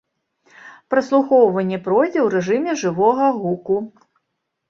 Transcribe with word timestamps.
Праслухоўванне 0.93 1.77
пройдзе 1.87 2.19
ў 2.23 2.27
рэжыме 2.35 2.71
жывога 2.85 3.27
гуку. 3.43 3.77